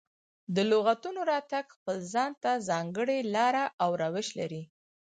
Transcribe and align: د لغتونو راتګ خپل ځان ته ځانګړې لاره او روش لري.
د 0.55 0.57
لغتونو 0.71 1.19
راتګ 1.31 1.65
خپل 1.75 1.97
ځان 2.13 2.31
ته 2.43 2.51
ځانګړې 2.69 3.19
لاره 3.35 3.63
او 3.83 3.89
روش 4.03 4.27
لري. 4.39 4.63